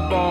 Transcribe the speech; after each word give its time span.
up 0.00 0.12
on 0.12 0.29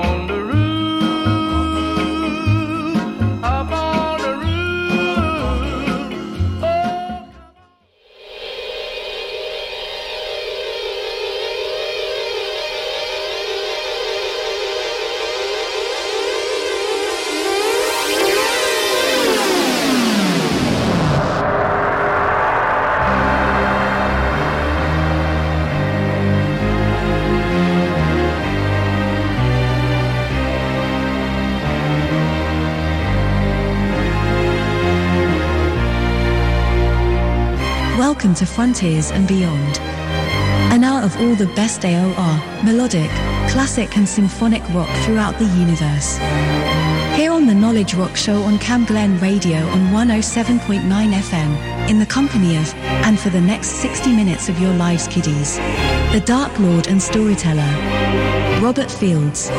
To 38.36 38.46
Frontiers 38.46 39.12
and 39.12 39.28
Beyond. 39.28 39.80
An 40.72 40.84
hour 40.84 41.02
of 41.04 41.20
all 41.20 41.36
the 41.36 41.48
best 41.56 41.82
AOR, 41.82 42.64
melodic, 42.64 43.10
classic 43.50 43.98
and 43.98 44.08
symphonic 44.08 44.62
rock 44.70 44.90
throughout 45.04 45.40
the 45.40 45.46
universe. 45.46 46.18
Here 47.18 47.32
on 47.32 47.48
the 47.48 47.56
Knowledge 47.56 47.96
Rock 47.96 48.16
Show 48.16 48.44
on 48.44 48.60
Cam 48.60 48.86
Glen 48.86 49.20
Radio 49.20 49.58
on 49.58 49.88
107.9 49.88 50.82
FM, 50.84 51.90
in 51.90 51.98
the 51.98 52.06
company 52.06 52.56
of, 52.58 52.74
and 53.06 53.20
for 53.20 53.30
the 53.30 53.42
next 53.42 53.70
60 53.82 54.16
minutes 54.16 54.48
of 54.48 54.60
your 54.60 54.74
lives 54.74 55.08
kiddies, 55.08 55.58
the 56.14 56.22
Dark 56.26 56.58
Lord 56.60 56.88
and 56.88 57.02
Storyteller, 57.02 58.62
Robert 58.62 58.92
Fields. 58.92 59.50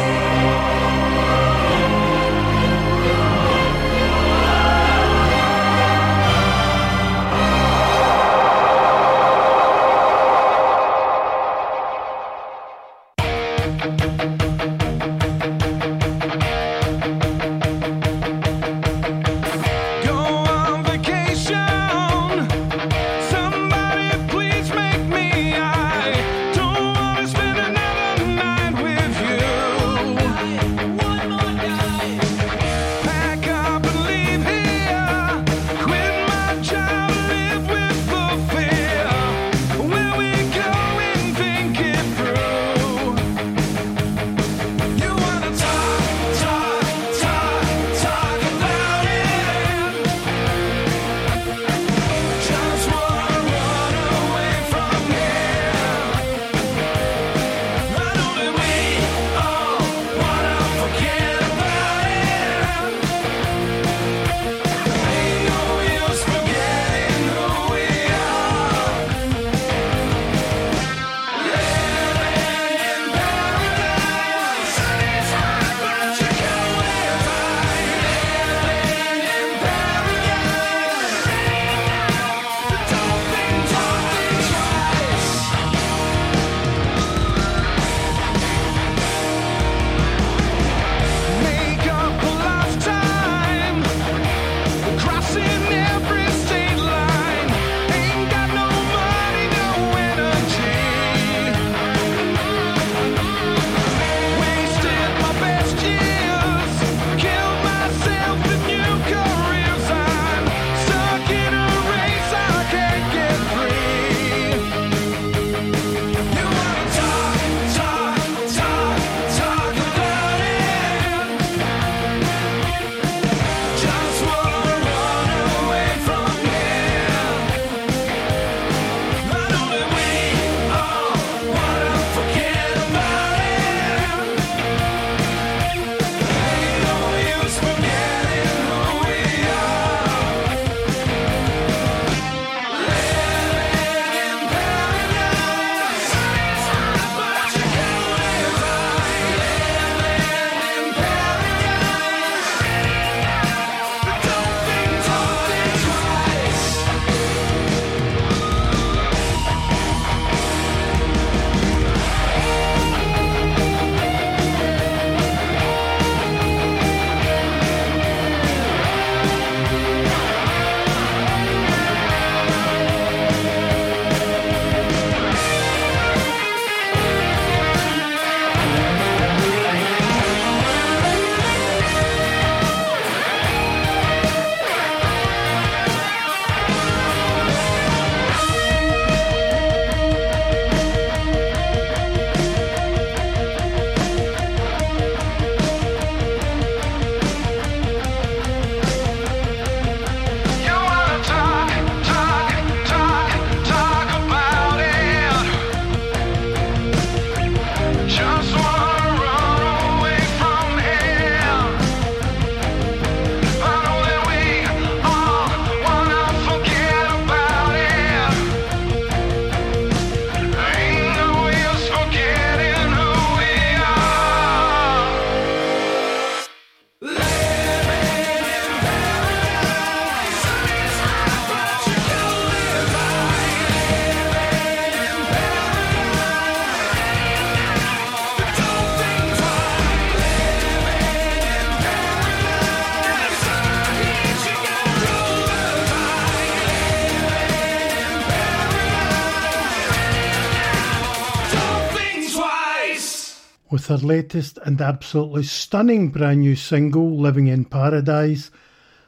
Their 253.90 253.98
latest 253.98 254.56
and 254.64 254.80
absolutely 254.80 255.42
stunning 255.42 256.10
brand 256.10 256.38
new 256.38 256.54
single, 256.54 257.18
Living 257.18 257.48
in 257.48 257.64
Paradise. 257.64 258.52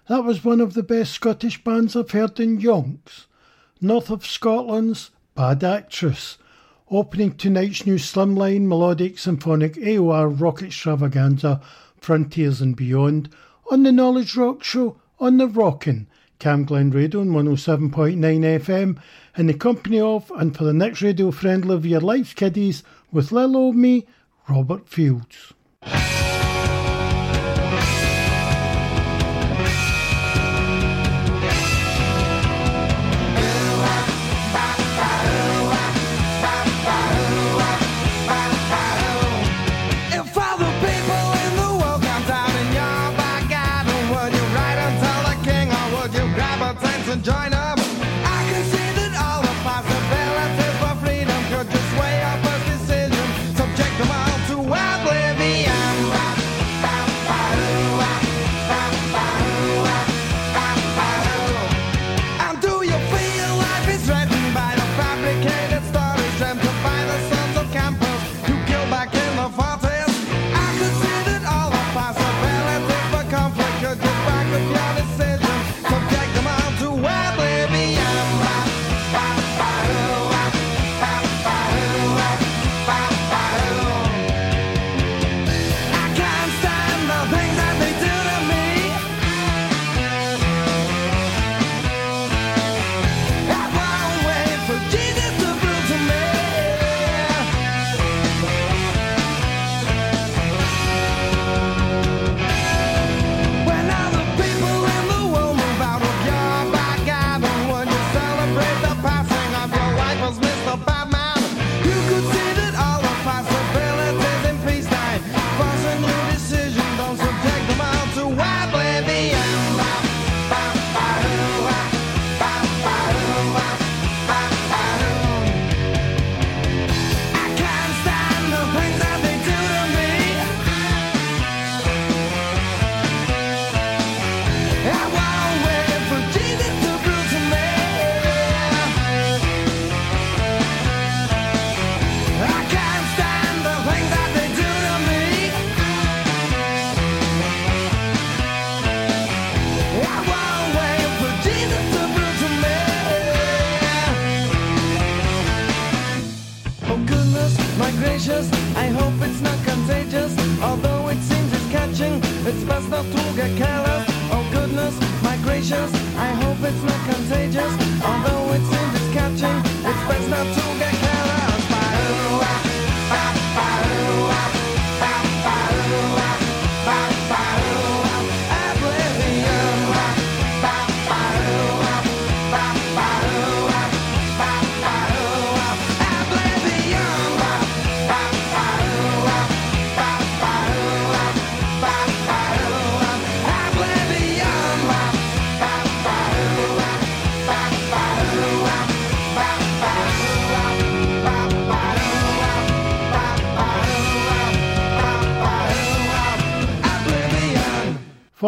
That 0.08 0.24
was 0.24 0.44
one 0.44 0.60
of 0.60 0.74
the 0.74 0.82
best 0.82 1.12
Scottish 1.12 1.62
bands 1.62 1.94
I've 1.94 2.10
heard 2.10 2.40
in 2.40 2.58
yonks. 2.58 3.26
North 3.80 4.10
of 4.10 4.26
Scotland's 4.26 5.12
Bad 5.36 5.62
Actress, 5.62 6.36
opening 6.90 7.36
tonight's 7.36 7.86
new 7.86 7.94
slimline 7.94 8.62
melodic 8.62 9.18
symphonic 9.18 9.74
AOR 9.74 10.28
rock 10.28 10.62
extravaganza, 10.62 11.60
Frontiers 12.00 12.60
and 12.60 12.74
Beyond, 12.74 13.28
on 13.70 13.84
the 13.84 13.92
Knowledge 13.92 14.34
Rock 14.34 14.64
Show 14.64 14.96
on 15.20 15.36
the 15.36 15.46
Rockin' 15.46 16.08
Cam 16.40 16.64
Glen 16.64 16.90
Radio 16.90 17.20
on 17.20 17.28
107.9 17.28 18.16
FM, 18.18 18.98
in 19.36 19.46
the 19.46 19.54
company 19.54 20.00
of 20.00 20.32
and 20.34 20.56
for 20.56 20.64
the 20.64 20.72
next 20.72 21.02
radio 21.02 21.30
friendly 21.30 21.72
of 21.72 21.86
your 21.86 22.00
life 22.00 22.34
kiddies 22.34 22.82
with 23.12 23.30
Lil 23.30 23.72
me, 23.72 24.08
Robert 24.48 24.88
Fields. 24.88 25.54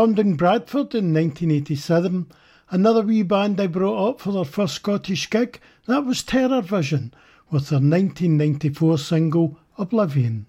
In 0.05 0.37
Bradford 0.37 0.95
in 0.95 1.15
1987, 1.15 2.27
another 2.69 3.01
wee 3.01 3.23
band 3.23 3.59
I 3.59 3.67
brought 3.67 4.11
up 4.11 4.21
for 4.21 4.33
their 4.33 4.45
first 4.45 4.75
Scottish 4.75 5.31
gig, 5.31 5.59
that 5.87 6.05
was 6.05 6.23
Terrorvision, 6.23 7.15
with 7.51 7.71
their 7.71 7.79
1994 7.79 8.99
single 8.99 9.59
Oblivion. 9.79 10.45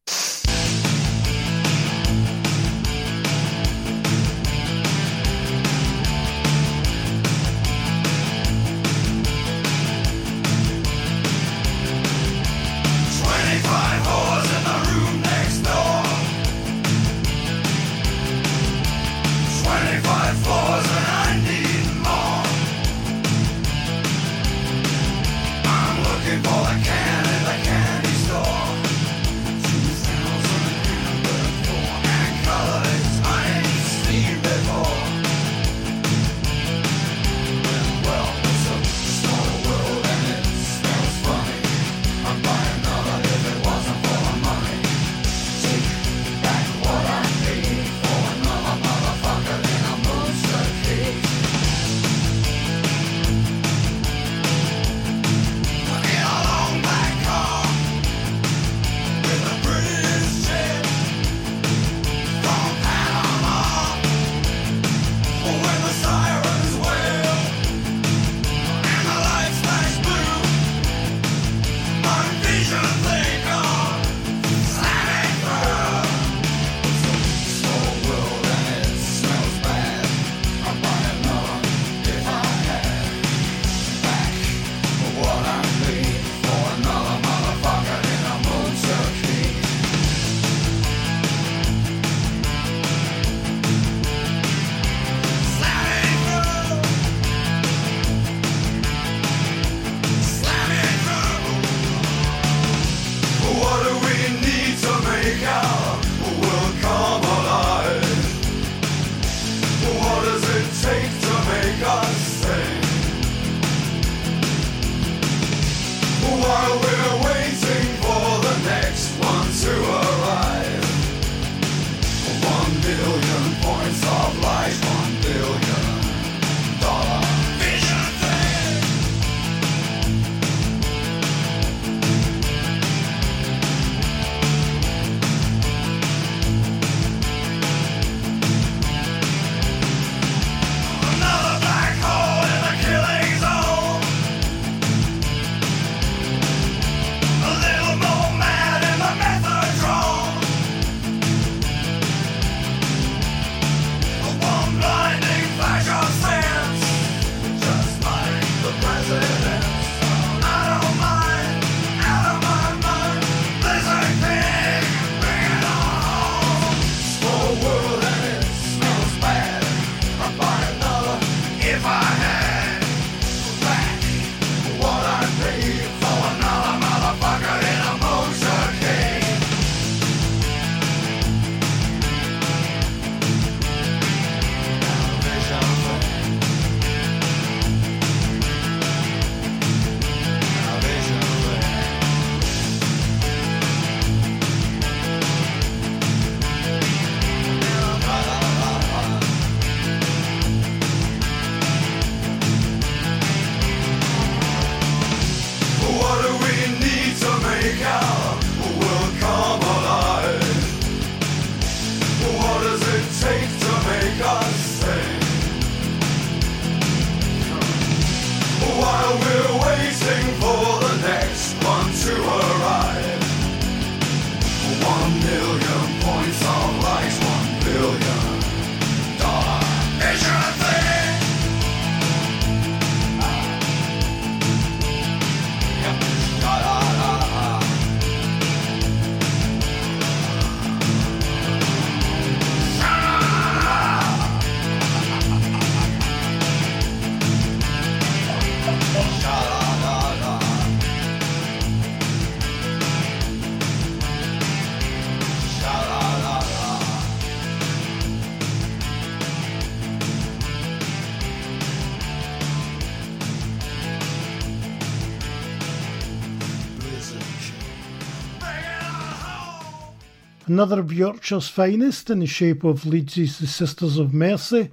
Another 270.56 270.80
of 270.80 270.94
Yorkshire's 270.94 271.50
finest 271.50 272.10
in 272.10 272.20
the 272.20 272.26
shape 272.26 272.64
of 272.64 272.86
Leeds' 272.86 273.40
The 273.40 273.46
Sisters 273.46 273.98
of 273.98 274.14
Mercy, 274.14 274.72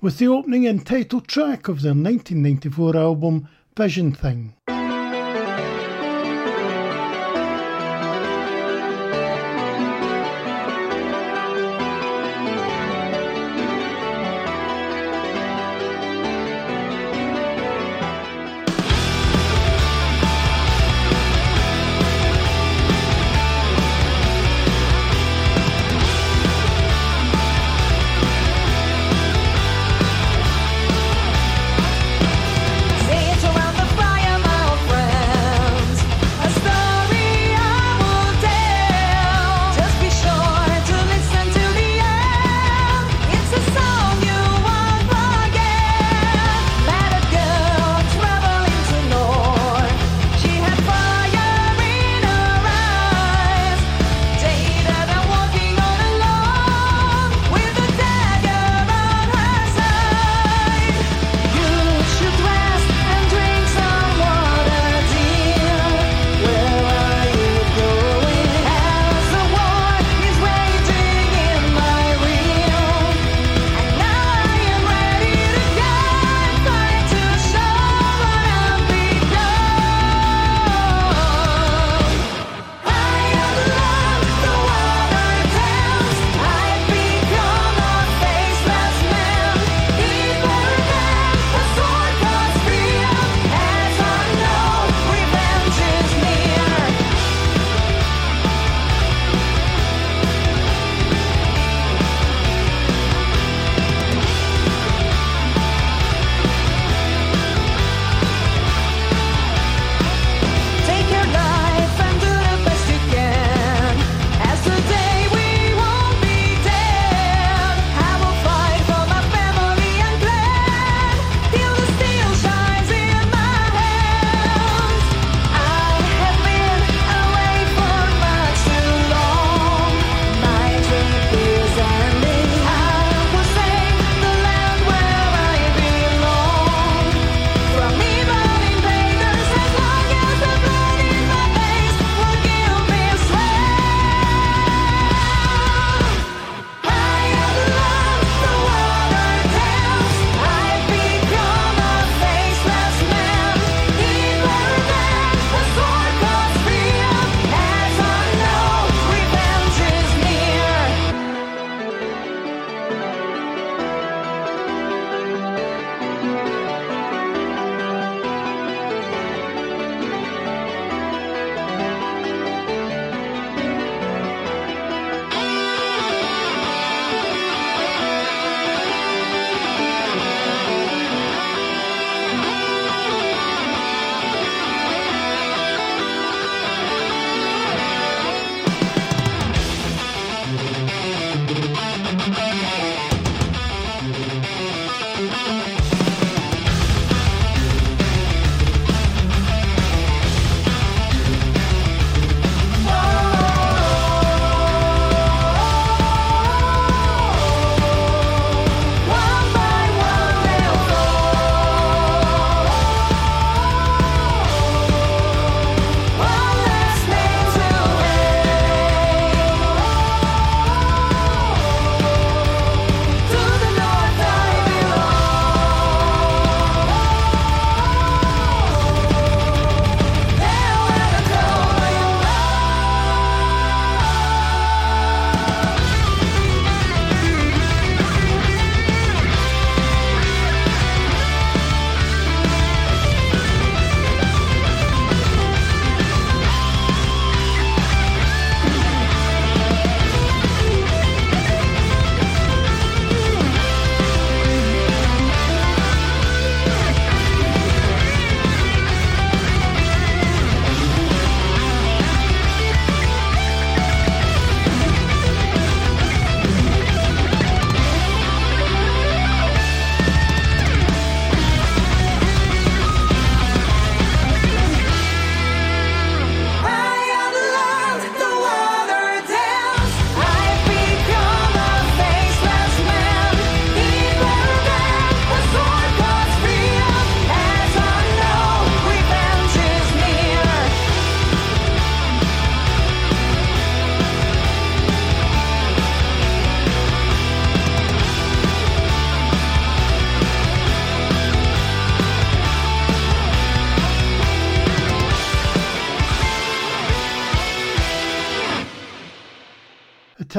with 0.00 0.18
the 0.18 0.26
opening 0.26 0.66
and 0.66 0.84
title 0.84 1.20
track 1.20 1.68
of 1.68 1.82
their 1.82 1.94
1994 1.94 2.96
album 2.96 3.46
Vision 3.76 4.10
Thing. 4.10 4.54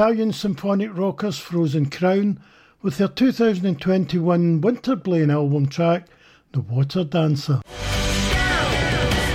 Italian 0.02 0.32
symphonic 0.32 0.90
rockers 0.98 1.38
Frozen 1.38 1.88
Crown 1.88 2.40
with 2.82 2.98
their 2.98 3.06
2021 3.06 4.60
Winterbane 4.60 5.32
album 5.32 5.68
track, 5.68 6.08
The 6.50 6.58
Water 6.58 7.04
Dancer. 7.04 7.60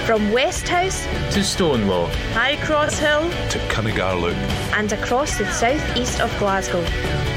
From 0.05 0.29
Westhouse 0.33 1.05
to 1.33 1.39
Stonelaw, 1.39 2.13
High 2.33 2.57
Cross 2.65 2.99
Hill 2.99 3.29
to 3.49 3.59
Cuningar 3.69 4.19
Loop 4.19 4.35
and 4.75 4.91
across 4.91 5.37
the 5.37 5.49
southeast 5.53 6.19
of 6.19 6.37
Glasgow. 6.37 6.81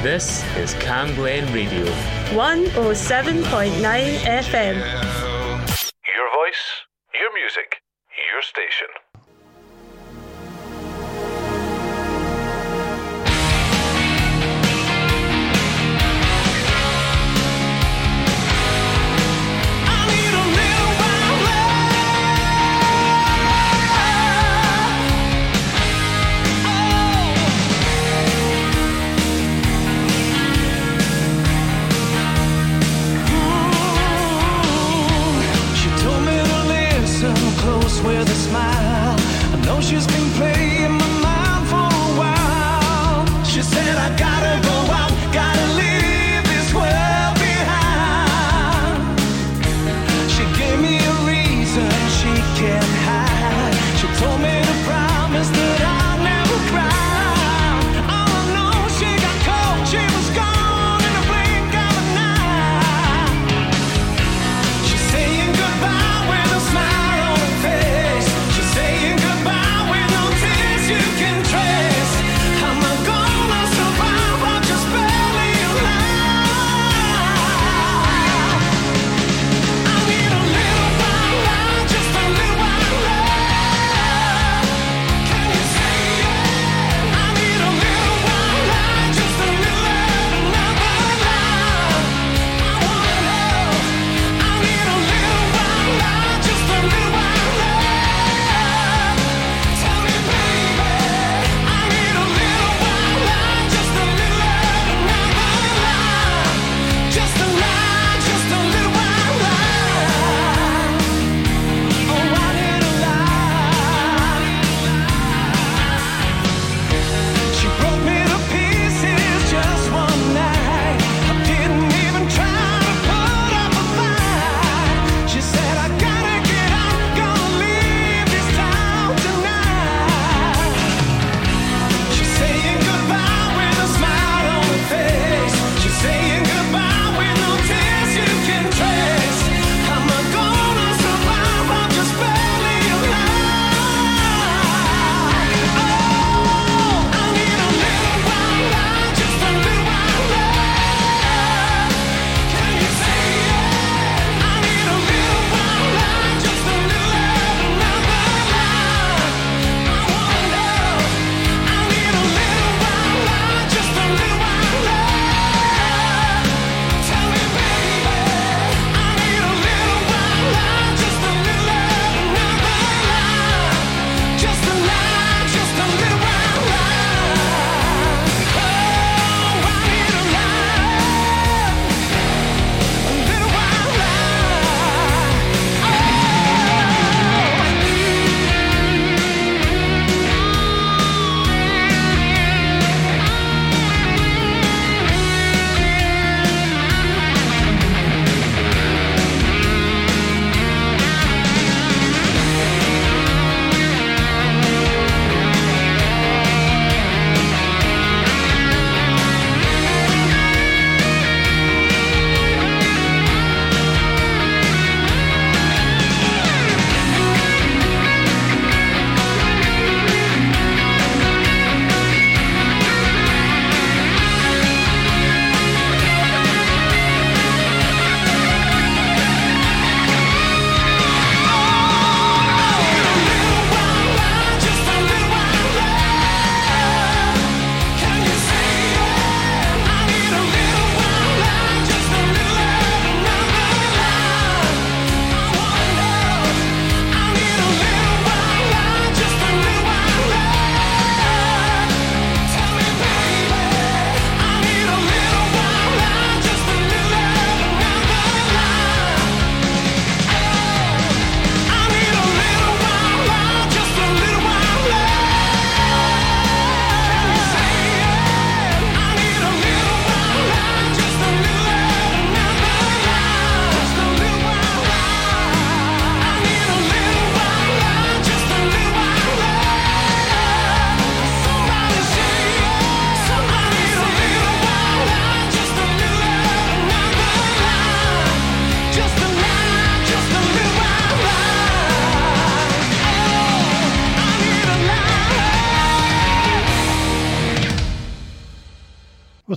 This 0.02 0.44
is 0.56 0.74
Cam 0.82 1.14
Glen 1.14 1.46
Radio. 1.54 1.84
107.9 2.34 3.44
FM. 4.24 4.74
Your 6.16 6.32
voice, 6.34 6.82
your 7.14 7.32
music, 7.32 7.80
your 8.32 8.42
station. 8.42 8.88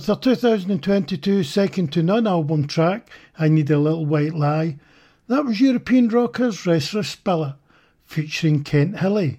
With 0.06 0.20
their 0.20 0.34
2022 0.34 1.44
Second 1.44 1.90
to 1.94 2.02
None 2.02 2.26
album 2.26 2.66
track, 2.66 3.08
I 3.38 3.48
Need 3.48 3.70
a 3.70 3.78
Little 3.78 4.04
White 4.04 4.34
Lie, 4.34 4.76
that 5.28 5.46
was 5.46 5.62
European 5.62 6.10
rockers 6.10 6.66
Restless 6.66 7.08
Spiller, 7.08 7.56
featuring 8.04 8.64
Kent 8.64 8.96
Hilli. 8.96 9.38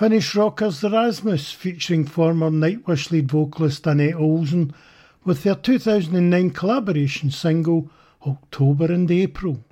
Finnish 0.00 0.34
rockers 0.34 0.80
The 0.80 0.88
Rasmus, 0.88 1.52
featuring 1.52 2.06
former 2.06 2.48
Nightwish 2.48 3.10
lead 3.10 3.30
vocalist 3.30 3.86
Anette 3.86 4.14
Olzon, 4.14 4.72
with 5.26 5.42
their 5.42 5.54
2009 5.54 6.52
collaboration 6.52 7.30
single 7.30 7.90
October 8.26 8.86
and 8.86 9.10
April. 9.10 9.62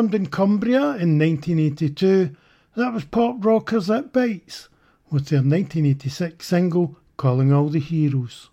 in 0.00 0.26
Cumbria 0.28 0.96
in 0.96 1.18
1982, 1.18 2.34
that 2.74 2.92
was 2.94 3.04
pop 3.04 3.44
rockers 3.44 3.90
It 3.90 4.14
Bites 4.14 4.70
with 5.10 5.26
their 5.26 5.40
1986 5.40 6.46
single 6.46 6.96
Calling 7.18 7.52
All 7.52 7.68
the 7.68 7.80
Heroes. 7.80 8.48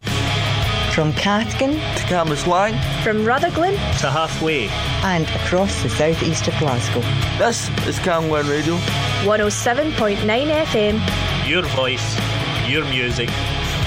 From 0.91 1.13
Cathkin 1.13 1.71
to 1.71 2.03
Cambuslang, 2.03 2.77
from 3.01 3.23
Rutherglen 3.23 3.71
to 3.71 4.11
halfway, 4.11 4.67
and 5.03 5.25
across 5.41 5.81
the 5.83 5.89
southeast 5.89 6.49
of 6.49 6.57
Glasgow. 6.59 7.01
This 7.37 7.69
is 7.87 7.97
Camglen 7.99 8.49
Radio 8.49 8.75
107.9 9.23 10.17
FM. 10.65 11.49
Your 11.49 11.63
voice, 11.63 12.19
your 12.67 12.83
music, 12.85 13.29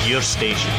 your 0.07 0.23
station. 0.23 0.70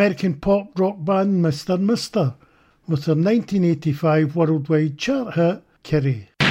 American 0.00 0.32
pop 0.32 0.66
rock 0.78 0.96
band 1.00 1.44
Mr. 1.44 1.78
Mister 1.78 2.32
with 2.88 3.04
their 3.04 3.14
1985 3.14 4.34
worldwide 4.34 4.96
chart 4.96 5.34
hit, 5.34 5.62
Kitty. 5.82 6.30
You 6.40 6.46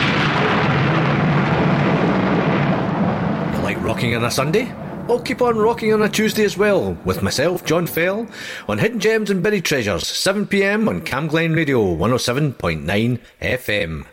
like 3.63 3.81
rocking 3.81 4.15
on 4.15 4.23
a 4.23 4.29
Sunday? 4.29 4.71
I'll 5.09 5.19
keep 5.19 5.41
on 5.41 5.57
rocking 5.57 5.91
on 5.93 6.03
a 6.03 6.09
Tuesday 6.09 6.43
as 6.43 6.59
well, 6.59 6.95
with 7.05 7.23
myself, 7.23 7.65
John 7.65 7.87
Fell, 7.87 8.27
on 8.67 8.77
Hidden 8.77 8.99
Gems 8.99 9.31
and 9.31 9.41
Buried 9.41 9.65
Treasures, 9.65 10.03
7pm 10.03 10.87
on 10.87 11.01
Camglen 11.01 11.55
Radio 11.55 11.95
107.9 11.95 13.19
FM. 13.41 14.05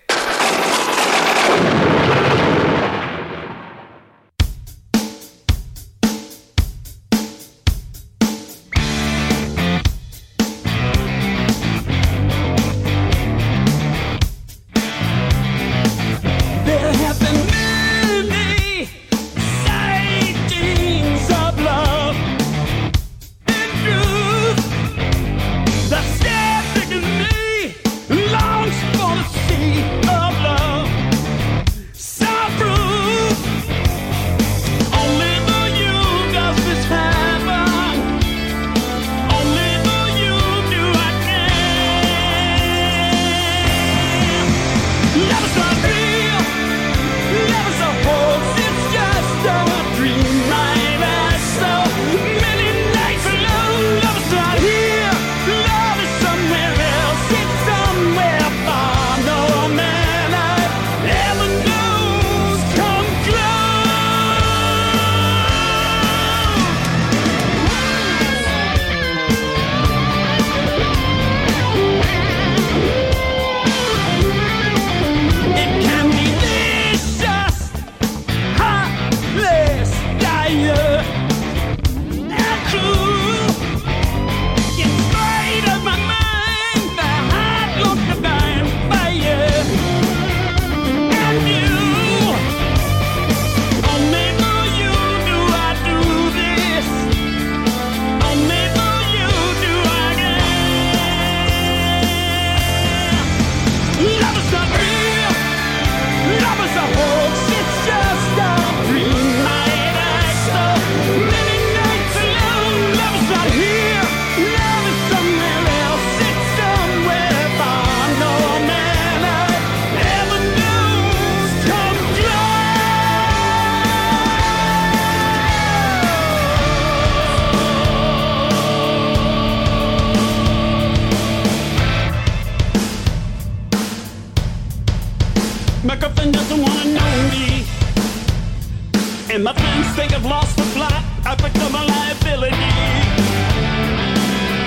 Think 140.07 140.21
I've 140.21 140.31
lost 140.31 140.57
the 140.57 140.63
plot. 140.75 141.03
I've 141.25 141.39
become 141.39 141.75
a 141.75 141.85
liability. 141.85 142.57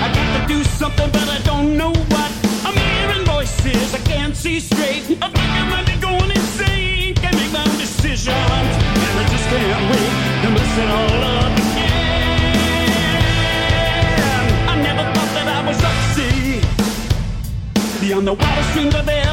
I 0.04 0.12
got 0.14 0.28
to 0.36 0.46
do 0.46 0.62
something, 0.64 1.10
but 1.10 1.28
I 1.28 1.38
don't 1.44 1.76
know 1.76 1.92
what. 2.12 2.30
I'm 2.66 2.76
hearing 2.76 3.24
voices, 3.24 3.94
I 3.94 3.98
can't 3.98 4.36
see 4.36 4.60
straight. 4.60 5.02
I 5.22 5.28
think 5.30 5.50
I 5.60 5.68
might 5.70 5.86
be 5.86 5.96
going 6.00 6.30
insane. 6.30 7.14
Can't 7.14 7.36
make 7.36 7.52
my 7.52 7.62
own 7.62 7.78
decisions. 7.78 8.72
And 9.06 9.18
I 9.22 9.24
just 9.32 9.46
can't 9.48 9.84
wait 9.92 10.12
to 10.42 10.48
mess 10.56 10.78
it 10.82 10.90
all 10.98 11.22
up 11.36 11.52
again. 11.64 12.00
I 14.68 14.74
never 14.88 15.04
thought 15.14 15.32
that 15.36 15.48
I 15.56 15.58
would 15.66 15.78
succeed. 15.86 16.62
Beyond 18.00 18.26
the 18.26 18.34
wildest 18.34 18.72
dreams 18.74 18.94
I've 18.94 19.08
ever 19.08 19.29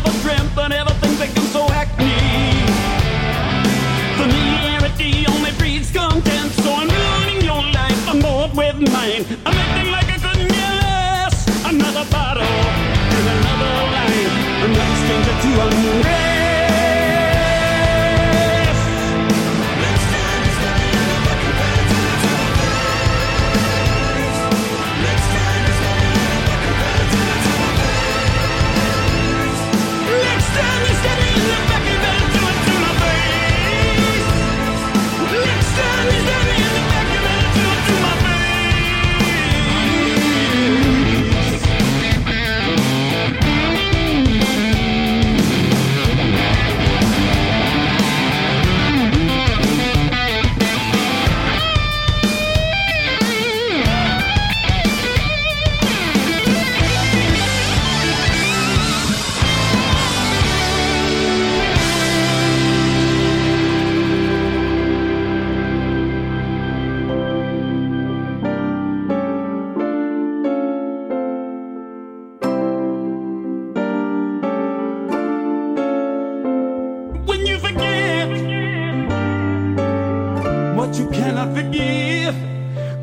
what 80.87 80.97
you 80.97 81.09
cannot 81.09 81.53
forgive, 81.53 82.33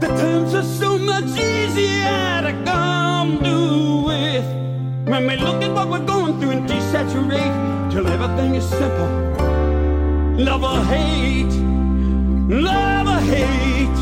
the 0.01 0.07
terms 0.07 0.55
are 0.55 0.63
so 0.63 0.97
much 0.97 1.25
easier 1.39 2.41
to 2.47 2.53
come 2.65 3.39
to 3.45 4.07
with. 4.07 4.47
When 5.07 5.27
we 5.27 5.37
look 5.37 5.63
at 5.63 5.71
what 5.75 5.89
we're 5.91 6.07
going 6.07 6.41
through 6.41 6.53
and 6.57 6.69
desaturate 6.69 7.93
till 7.93 8.07
everything 8.07 8.55
is 8.55 8.67
simple. 8.67 9.13
Love 10.49 10.65
or 10.65 10.83
hate, 10.93 11.55
love 12.49 13.07
or 13.07 13.23
hate. 13.35 14.01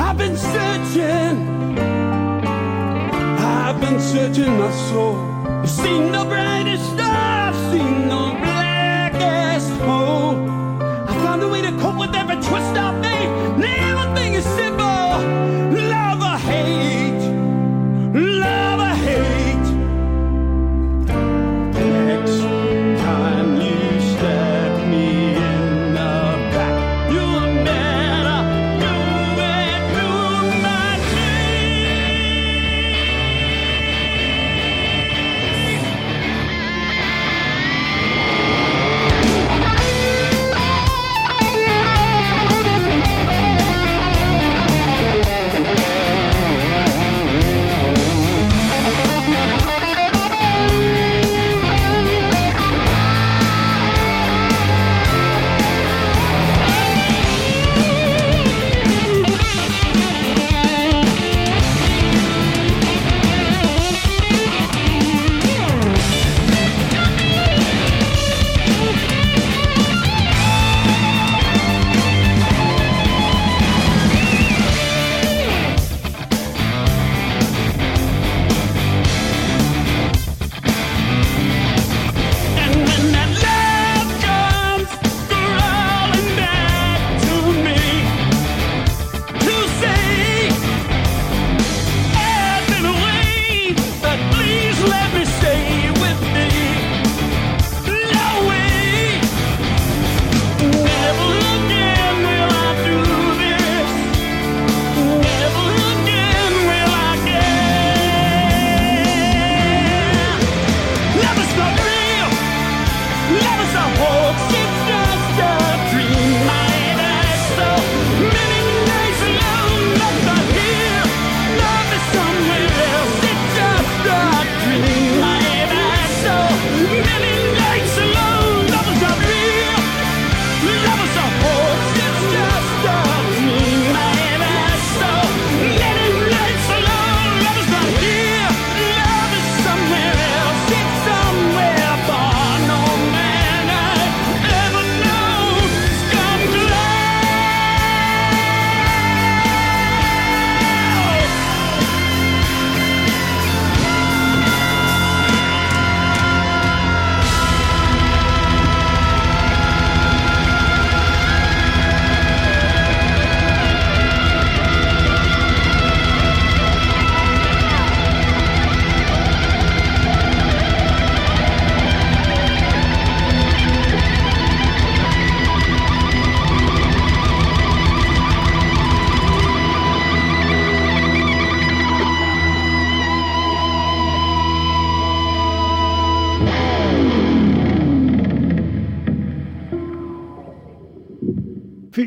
I've 0.00 0.16
been 0.16 0.36
searching, 0.36 1.36
I've 3.38 3.78
been 3.82 4.00
searching 4.00 4.58
my 4.58 4.70
soul. 4.88 5.16
I've 5.62 5.68
seen 5.68 6.10
the 6.10 6.24
brightest 6.24 6.84
star, 6.94 7.33
Way 11.54 11.62
to 11.62 11.70
cope 11.78 11.96
with 11.96 12.12
every 12.16 12.34
twist 12.34 12.76
of 12.76 13.00
fate. 13.00 13.30
Everything 13.62 14.34
is 14.34 14.44
simple, 14.44 14.83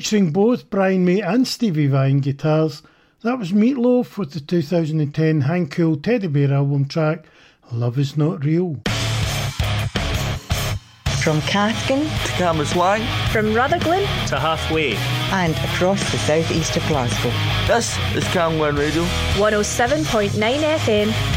Featuring 0.07 0.31
both 0.31 0.69
Brian 0.69 1.03
May 1.03 1.19
and 1.19 1.45
Stevie 1.45 1.87
Vai 1.87 2.13
guitars, 2.13 2.81
that 3.23 3.37
was 3.37 3.51
Meatloaf 3.51 4.17
with 4.17 4.31
the 4.31 4.39
2010 4.39 5.41
Hang 5.41 5.67
Cool 5.67 5.97
Teddy 5.97 6.27
Bear 6.27 6.53
album 6.53 6.87
track, 6.87 7.25
Love 7.73 7.99
Is 7.99 8.15
Not 8.15 8.45
Real. 8.45 8.77
From 11.21 11.41
Cathkin 11.41 12.03
to 12.03 12.31
Cambuslang, 12.39 13.05
from 13.33 13.53
Rutherglen 13.53 14.03
to 14.27 14.39
halfway, 14.39 14.95
and 15.33 15.53
across 15.73 15.99
the 16.13 16.17
southeast 16.19 16.77
of 16.77 16.87
Glasgow. 16.87 17.33
This 17.67 17.97
is 18.15 18.23
Camglen 18.29 18.77
Radio 18.77 19.03
107.9 19.35 20.29
FM 20.39 21.36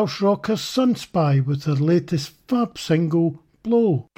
Welsh 0.00 0.22
rocker 0.22 0.54
Sunspy 0.54 1.44
with 1.44 1.64
their 1.64 1.74
latest 1.74 2.32
fab 2.48 2.78
single, 2.78 3.38
Blow. 3.62 4.08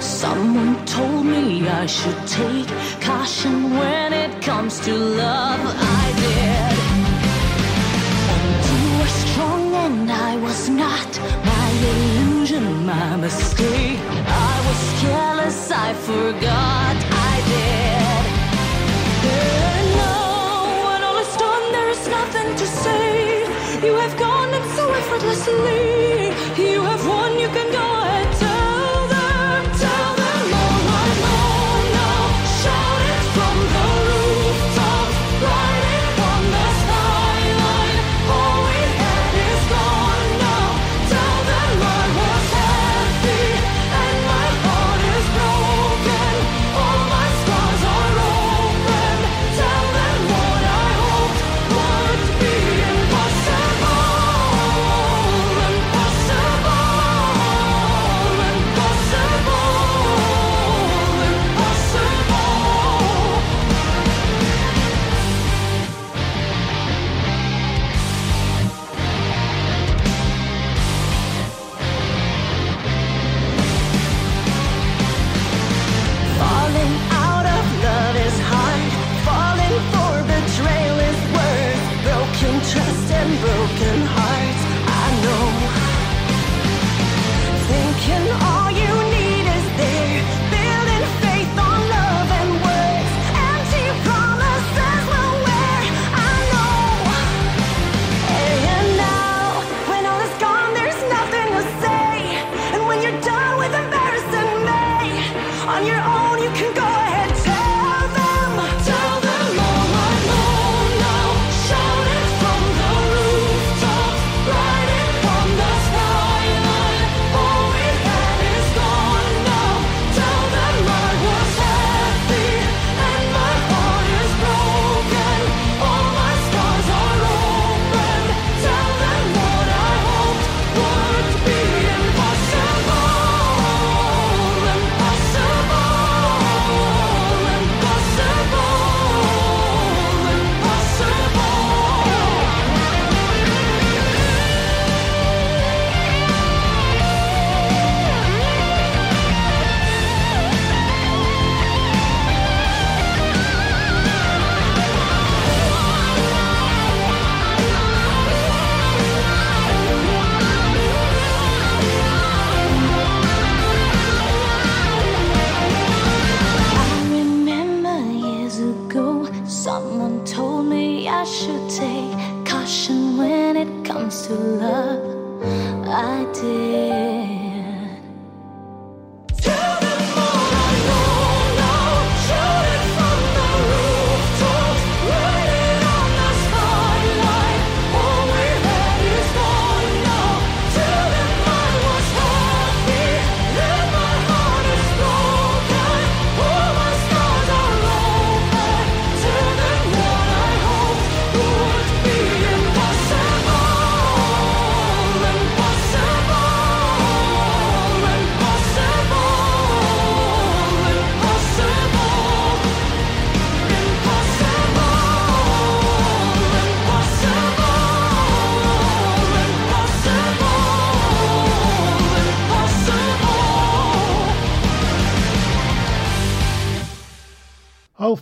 Someone 0.00 0.86
told 0.86 1.26
me 1.26 1.68
I 1.68 1.86
should 1.86 2.26
take 2.26 2.68
caution 3.00 3.70
when 3.76 4.12
it 4.12 4.40
comes 4.42 4.78
to 4.80 4.94
love. 4.94 5.89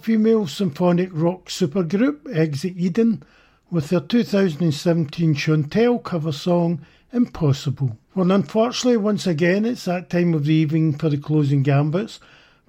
Female 0.08 0.46
symphonic 0.46 1.10
rock 1.12 1.50
supergroup 1.50 2.34
Exit 2.34 2.78
Eden 2.78 3.22
with 3.70 3.90
their 3.90 4.00
2017 4.00 5.34
Shontelle 5.34 6.02
cover 6.02 6.32
song 6.32 6.80
Impossible. 7.12 7.98
Well, 8.14 8.32
unfortunately, 8.32 8.96
once 8.96 9.26
again, 9.26 9.66
it's 9.66 9.84
that 9.84 10.08
time 10.08 10.32
of 10.32 10.46
the 10.46 10.54
evening 10.54 10.96
for 10.96 11.10
the 11.10 11.18
closing 11.18 11.62
gambits. 11.62 12.20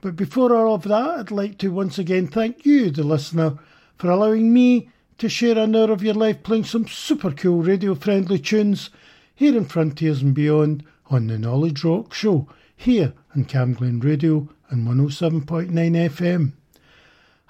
But 0.02 0.18
before 0.18 0.54
all 0.54 0.76
of 0.76 0.84
that, 0.84 1.18
I'd 1.18 1.32
like 1.32 1.58
to 1.60 1.70
once 1.70 1.98
again 1.98 2.28
thank 2.28 2.66
you, 2.66 2.92
the 2.92 3.04
listener, 3.04 3.58
for 3.98 4.10
allowing 4.10 4.54
me 4.54 4.90
to 5.20 5.30
share 5.30 5.58
an 5.58 5.78
hour 5.78 5.94
of 5.94 6.04
your 6.04 6.16
life 6.16 6.44
playing 6.44 6.66
some 6.66 6.90
super 6.90 7.32
cool 7.32 7.62
radio 7.62 7.96
friendly 7.96 8.40
tunes 8.40 8.90
here 9.34 9.56
in 9.56 9.64
Frontiers 9.64 10.22
and 10.22 10.34
Beyond 10.34 10.84
on 11.10 11.28
the 11.28 11.40
Knowledge 11.40 11.86
Rock 11.86 12.14
Show, 12.14 12.50
here 12.76 13.14
on 13.34 13.46
Camglen 13.46 14.04
Radio 14.04 14.50
and 14.70 14.86
107.9 14.86 15.72
FM. 15.72 16.52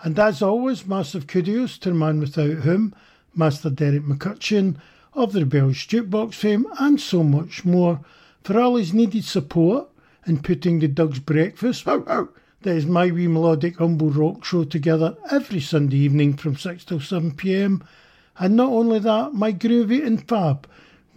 And 0.02 0.18
as 0.18 0.42
always, 0.42 0.88
massive 0.88 1.28
kudos 1.28 1.78
to 1.80 1.90
the 1.90 1.96
man 1.96 2.22
without 2.22 2.60
whom, 2.60 2.96
Master 3.36 3.70
Derek 3.70 4.04
McCutcheon 4.04 4.78
of 5.14 5.34
the 5.34 5.42
Rebellious 5.42 5.86
Jukebox 5.86 6.36
fame 6.36 6.66
and 6.80 7.02
so 7.02 7.22
much 7.22 7.66
more 7.66 8.00
for 8.42 8.60
all 8.60 8.78
his 8.78 8.94
needed 8.94 9.26
support 9.26 9.90
in 10.26 10.42
putting 10.42 10.80
the 10.80 10.88
Doug's 10.88 11.20
Breakfast, 11.20 11.86
ow, 11.88 12.06
ow, 12.08 12.30
that 12.62 12.76
is 12.76 12.86
my 12.86 13.12
wee 13.12 13.28
melodic 13.28 13.78
humble 13.78 14.10
rock 14.10 14.46
show 14.46 14.64
together 14.64 15.18
every 15.32 15.60
Sunday 15.60 15.98
evening 15.98 16.38
from 16.38 16.56
6 16.56 16.86
till 16.86 17.02
7 17.02 17.32
pm. 17.32 17.84
And 18.38 18.56
not 18.56 18.72
only 18.72 19.00
that, 19.00 19.34
my 19.34 19.52
groovy 19.52 20.06
and 20.06 20.26
fab, 20.26 20.66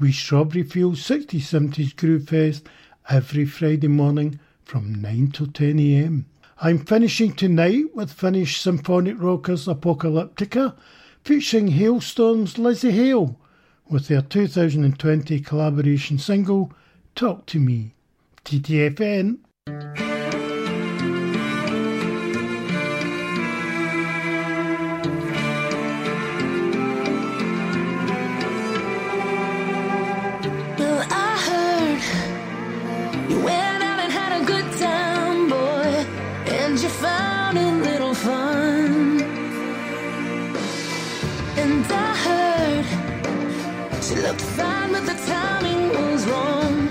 wee 0.00 0.10
Strawberry 0.10 0.64
Fields 0.64 1.08
60s 1.08 1.42
70s 1.42 1.94
Groove 1.94 2.28
Fest 2.28 2.66
every 3.08 3.44
Friday 3.44 3.88
morning 3.88 4.40
from 4.64 5.00
9 5.00 5.30
till 5.30 5.46
10 5.46 5.78
am. 5.78 6.26
I'm 6.64 6.78
finishing 6.78 7.32
tonight 7.32 7.86
with 7.92 8.12
Finnish 8.12 8.60
symphonic 8.60 9.16
rockers 9.20 9.66
Apocalyptica, 9.66 10.76
featuring 11.24 11.72
Halestorm's 11.72 12.54
Lzzy 12.54 12.92
Hale, 12.92 13.36
with 13.88 14.06
their 14.06 14.22
2020 14.22 15.40
collaboration 15.40 16.18
single 16.18 16.72
Talk 17.16 17.46
to 17.46 17.58
Me. 17.58 17.96
TTFN. 18.44 19.38
Looked 44.22 44.40
fine, 44.40 44.92
but 44.92 45.04
the 45.04 45.14
timing 45.26 45.88
was 45.88 46.26
wrong, 46.26 46.88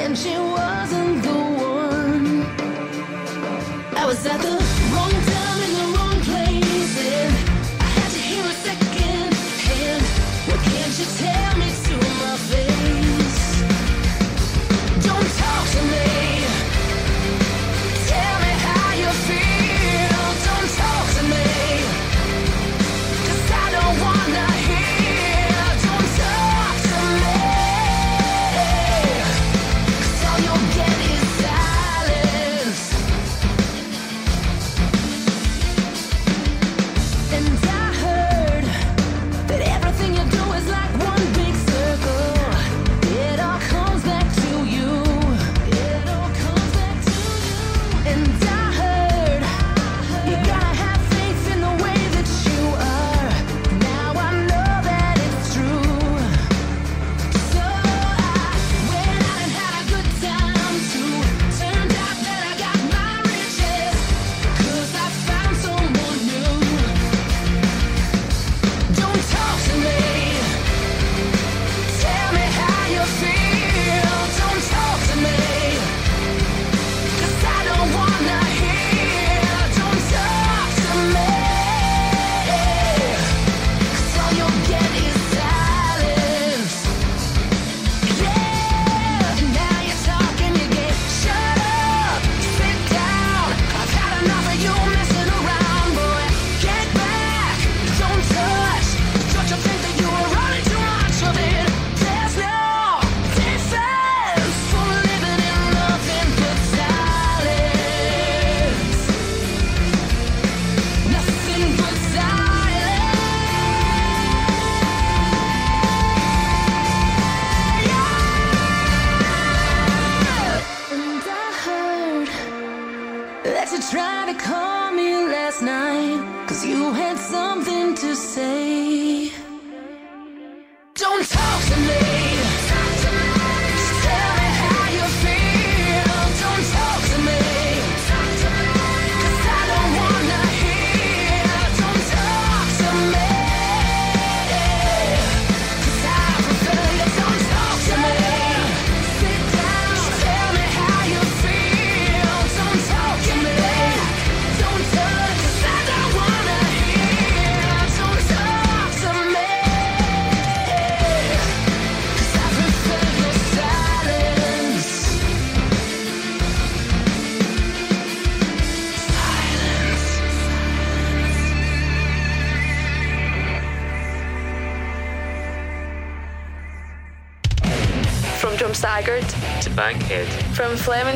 and 0.00 0.18
she 0.18 0.36
wasn't 0.36 1.22
the 1.22 1.38
one. 1.78 2.44
I 3.96 4.04
was 4.04 4.26
at 4.26 4.40
the 4.40 4.61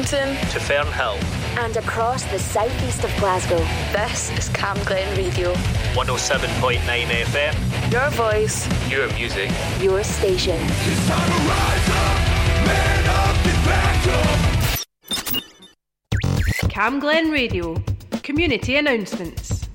from 0.07 0.19
Flemington 0.19 0.51
To 0.51 0.59
Fernhill. 0.59 1.59
and 1.59 1.77
across 1.77 2.25
the 2.27 2.39
southeast 2.39 3.05
of 3.05 3.15
Glasgow. 3.17 3.59
This 3.93 4.31
is 4.39 4.49
Cam 4.51 4.77
Glen 4.85 5.17
Radio. 5.17 5.53
107.9 5.95 6.79
FM. 6.81 7.93
Your 7.93 8.11
voice, 8.11 8.67
Your 8.91 9.13
music. 9.15 9.51
your 9.81 10.03
station. 10.05 10.59
Cam 16.69 17.01
Glen 17.01 17.31
Radio. 17.31 17.83
Community 18.23 18.77
announcements. 18.77 19.69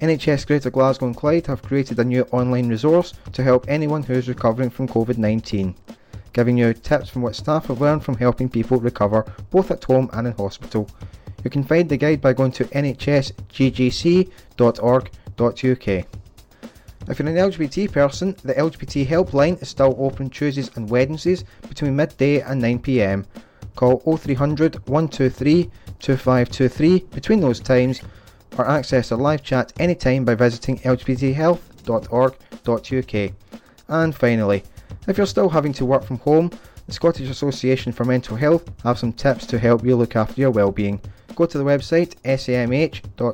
NHS 0.00 0.46
Greater 0.46 0.70
Glasgow 0.70 1.06
and 1.06 1.16
Clyde 1.16 1.46
have 1.46 1.62
created 1.62 1.98
a 1.98 2.04
new 2.04 2.22
online 2.32 2.68
resource 2.68 3.14
to 3.32 3.42
help 3.42 3.64
anyone 3.68 4.02
who 4.02 4.14
is 4.14 4.28
recovering 4.28 4.68
from 4.70 4.88
COVID 4.88 5.16
19, 5.18 5.74
giving 6.32 6.58
you 6.58 6.72
tips 6.72 7.08
from 7.08 7.22
what 7.22 7.36
staff 7.36 7.66
have 7.66 7.80
learned 7.80 8.04
from 8.04 8.16
helping 8.16 8.48
people 8.48 8.78
recover 8.78 9.24
both 9.50 9.70
at 9.70 9.84
home 9.84 10.10
and 10.12 10.26
in 10.26 10.32
hospital. 10.34 10.88
You 11.44 11.50
can 11.50 11.64
find 11.64 11.88
the 11.88 11.96
guide 11.96 12.20
by 12.20 12.32
going 12.32 12.52
to 12.52 12.64
nhsggc.org.uk. 12.64 13.32
If 17.08 17.18
you're 17.18 17.28
an 17.28 17.34
LGBT 17.34 17.90
person, 17.90 18.36
the 18.44 18.54
LGBT 18.54 19.06
helpline 19.06 19.60
is 19.60 19.68
still 19.68 19.96
open 19.98 20.30
Tuesdays 20.30 20.70
and 20.76 20.88
Wednesdays 20.88 21.44
between 21.68 21.96
midday 21.96 22.40
and 22.40 22.62
9pm. 22.62 23.24
Call 23.74 23.98
0300 23.98 24.88
123 24.88 25.70
2523 25.98 27.00
between 27.10 27.40
those 27.40 27.58
times 27.58 28.02
or 28.56 28.68
access 28.68 29.10
a 29.10 29.16
live 29.16 29.42
chat 29.42 29.72
anytime 29.78 30.24
by 30.24 30.34
visiting 30.34 30.78
lgbthealth.org.uk. 30.78 33.32
And 33.88 34.14
finally, 34.14 34.62
if 35.08 35.16
you're 35.16 35.26
still 35.26 35.48
having 35.48 35.72
to 35.74 35.84
work 35.84 36.04
from 36.04 36.18
home, 36.18 36.50
the 36.86 36.92
Scottish 36.92 37.30
Association 37.30 37.92
for 37.92 38.04
Mental 38.04 38.36
Health 38.36 38.70
have 38.82 38.98
some 38.98 39.12
tips 39.12 39.46
to 39.46 39.58
help 39.58 39.84
you 39.84 39.96
look 39.96 40.16
after 40.16 40.40
your 40.40 40.50
well-being. 40.50 41.00
Go 41.34 41.46
to 41.46 41.58
the 41.58 41.64
website 41.64 42.14
samh.org.uk 42.24 43.24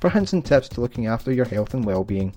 for 0.00 0.10
hints 0.10 0.32
and 0.32 0.44
tips 0.44 0.68
to 0.70 0.80
looking 0.80 1.06
after 1.06 1.32
your 1.32 1.44
health 1.44 1.74
and 1.74 1.84
well-being. 1.84 2.34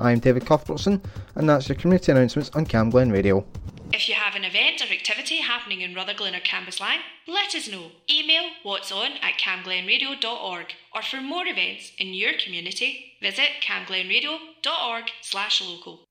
I'm 0.00 0.18
David 0.18 0.46
Cuthbertson, 0.46 1.02
and 1.34 1.48
that's 1.48 1.68
your 1.68 1.76
community 1.76 2.12
announcements 2.12 2.50
on 2.54 2.66
Cam 2.66 2.90
Glen 2.90 3.12
Radio. 3.12 3.44
If 3.92 4.08
you 4.08 4.16
have 4.16 4.34
an 4.34 4.44
event 4.44 4.82
or 4.82 4.92
activity 4.92 5.36
happening 5.36 5.80
in 5.80 5.94
Rutherglen 5.94 6.34
or 6.34 6.40
Cambuslang, 6.40 6.98
let 7.28 7.54
us 7.54 7.68
know. 7.68 7.92
Email 8.10 8.50
what's 8.64 8.90
on 8.90 9.12
at 9.22 9.38
camglenradio.org 9.38 10.66
or 10.92 11.02
for 11.02 11.20
more 11.20 11.46
events 11.46 11.92
in 11.98 12.12
your 12.12 12.32
community, 12.32 13.12
visit 13.22 13.62
camglenradio.org 13.62 15.04
slash 15.20 15.62
local. 15.62 16.03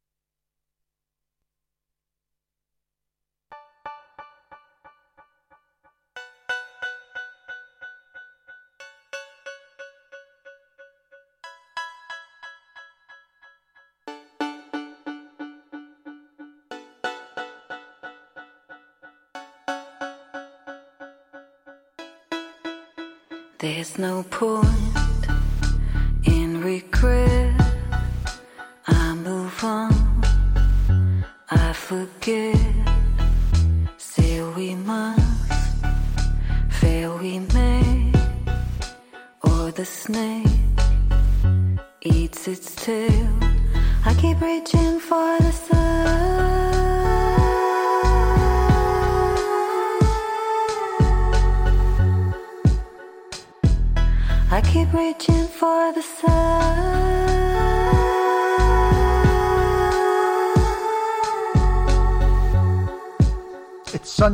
No 23.97 24.23
point 24.23 24.92